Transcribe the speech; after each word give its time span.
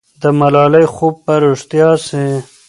د 0.21 0.23
ملالۍ 0.39 0.85
خوب 0.95 1.15
به 1.25 1.35
رښتیا 1.45 1.89
سي. 2.07 2.25